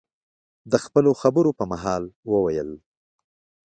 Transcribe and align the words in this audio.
د 0.71 0.73
خپلو 0.83 1.11
خبرو 1.21 1.51
په 1.59 1.63
مهال، 1.71 2.03
وویل: 2.31 2.71